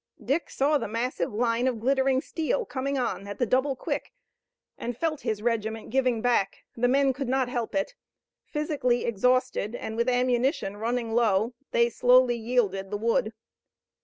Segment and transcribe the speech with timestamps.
[0.25, 4.11] Dick saw the massive line of glittering steel coming on at the double quick
[4.75, 6.63] and he felt his regiment giving back.
[6.75, 7.93] The men could not help it.
[8.43, 13.31] Physically exhausted and with ammunition running low they slowly yielded the wood.